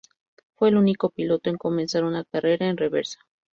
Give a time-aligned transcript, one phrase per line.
[0.55, 3.19] Fue el único piloto en comenzar una carrera en reversa.